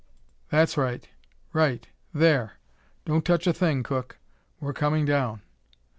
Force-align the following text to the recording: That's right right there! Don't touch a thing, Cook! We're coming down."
That's 0.49 0.77
right 0.77 1.07
right 1.53 1.87
there! 2.11 2.53
Don't 3.05 3.23
touch 3.23 3.45
a 3.45 3.53
thing, 3.53 3.83
Cook! 3.83 4.17
We're 4.59 4.73
coming 4.73 5.05
down." 5.05 5.43